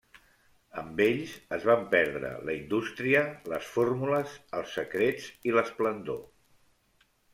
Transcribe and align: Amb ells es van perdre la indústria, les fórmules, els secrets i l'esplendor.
Amb 0.81 1.01
ells 1.03 1.33
es 1.57 1.67
van 1.69 1.83
perdre 1.91 2.31
la 2.49 2.55
indústria, 2.61 3.21
les 3.55 3.69
fórmules, 3.75 4.33
els 4.61 4.73
secrets 4.79 5.29
i 5.51 5.55
l'esplendor. 5.59 6.23